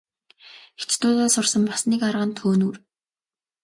[0.79, 2.75] Хятадуудаас сурсан бас нэг арга нь төөнүүр.